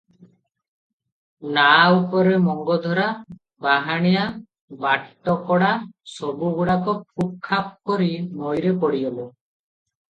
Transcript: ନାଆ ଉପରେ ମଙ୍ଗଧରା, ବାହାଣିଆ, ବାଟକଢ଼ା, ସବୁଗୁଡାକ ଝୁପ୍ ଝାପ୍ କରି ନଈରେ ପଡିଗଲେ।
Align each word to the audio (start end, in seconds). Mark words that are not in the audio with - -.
ନାଆ 1.57 1.83
ଉପରେ 1.97 2.31
ମଙ୍ଗଧରା, 2.45 3.05
ବାହାଣିଆ, 3.67 4.25
ବାଟକଢ଼ା, 4.87 5.71
ସବୁଗୁଡାକ 6.17 6.99
ଝୁପ୍ 7.05 7.39
ଝାପ୍ 7.53 7.75
କରି 7.91 8.13
ନଈରେ 8.43 8.79
ପଡିଗଲେ। 8.85 9.31